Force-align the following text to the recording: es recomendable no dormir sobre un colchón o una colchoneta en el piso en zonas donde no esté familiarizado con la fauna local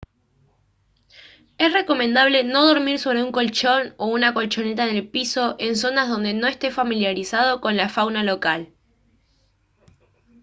es 1.59 1.73
recomendable 1.73 2.43
no 2.43 2.65
dormir 2.65 2.97
sobre 2.97 3.23
un 3.23 3.31
colchón 3.31 3.93
o 3.97 4.07
una 4.07 4.33
colchoneta 4.33 4.89
en 4.89 4.95
el 4.95 5.07
piso 5.07 5.55
en 5.59 5.75
zonas 5.75 6.09
donde 6.09 6.33
no 6.33 6.47
esté 6.47 6.71
familiarizado 6.71 7.61
con 7.61 7.77
la 7.77 7.87
fauna 7.87 8.23
local 8.23 8.73